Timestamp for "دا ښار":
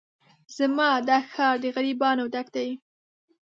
1.07-1.55